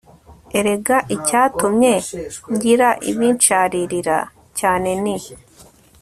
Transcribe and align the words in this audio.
Erega 0.57 0.97
icyatumye 1.15 1.93
ngira 2.53 2.89
ibinsharirira 3.11 4.17
cyane 4.59 4.89
ni 5.03 5.17